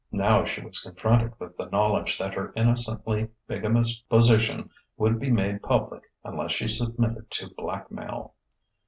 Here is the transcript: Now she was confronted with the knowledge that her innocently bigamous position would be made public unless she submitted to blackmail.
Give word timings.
Now 0.11 0.45
she 0.45 0.61
was 0.61 0.79
confronted 0.81 1.33
with 1.37 1.57
the 1.57 1.67
knowledge 1.69 2.17
that 2.17 2.33
her 2.33 2.51
innocently 2.55 3.27
bigamous 3.45 3.99
position 4.09 4.71
would 4.97 5.19
be 5.19 5.29
made 5.29 5.61
public 5.61 6.01
unless 6.23 6.53
she 6.53 6.67
submitted 6.69 7.29
to 7.29 7.53
blackmail. 7.55 8.33